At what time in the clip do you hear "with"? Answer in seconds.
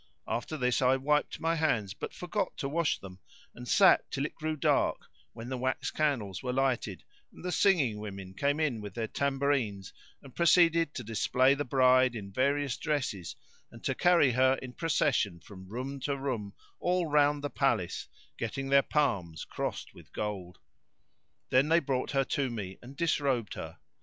8.81-8.95, 19.93-20.11